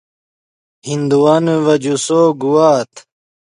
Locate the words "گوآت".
2.41-2.91